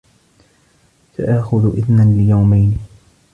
سآخذ 1.17 1.65
إذنا 1.77 2.03
ليومين. 2.03 2.79